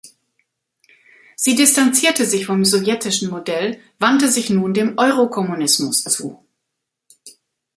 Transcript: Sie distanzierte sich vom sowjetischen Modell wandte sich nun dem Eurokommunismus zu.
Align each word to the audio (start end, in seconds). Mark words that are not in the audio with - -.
Sie 1.35 1.53
distanzierte 1.53 2.25
sich 2.25 2.47
vom 2.47 2.65
sowjetischen 2.65 3.29
Modell 3.29 3.79
wandte 3.99 4.29
sich 4.29 4.49
nun 4.49 4.73
dem 4.73 4.97
Eurokommunismus 4.97 6.03
zu. 6.05 6.43